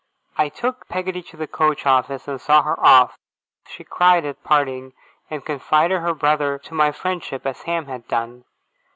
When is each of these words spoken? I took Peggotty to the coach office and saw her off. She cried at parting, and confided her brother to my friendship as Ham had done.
I 0.35 0.49
took 0.49 0.87
Peggotty 0.87 1.21
to 1.21 1.37
the 1.37 1.45
coach 1.45 1.85
office 1.85 2.27
and 2.27 2.41
saw 2.41 2.63
her 2.63 2.79
off. 2.83 3.19
She 3.67 3.83
cried 3.83 4.25
at 4.25 4.43
parting, 4.43 4.93
and 5.29 5.45
confided 5.45 6.01
her 6.01 6.15
brother 6.15 6.57
to 6.57 6.73
my 6.73 6.91
friendship 6.91 7.45
as 7.45 7.61
Ham 7.61 7.85
had 7.85 8.07
done. 8.07 8.45